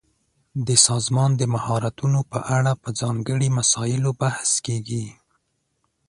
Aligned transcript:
د 0.67 0.69
سازمان 0.87 1.31
د 1.37 1.43
مهارتونو 1.53 2.19
په 2.31 2.39
اړه 2.57 2.71
په 2.83 2.89
ځانګړي 3.01 3.47
مسایلو 3.57 4.11
بحث 4.21 4.51
کیږي. 4.65 5.05